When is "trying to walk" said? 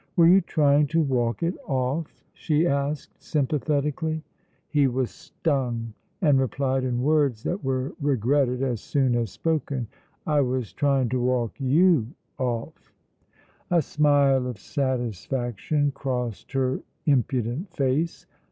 0.41-1.43, 10.73-11.51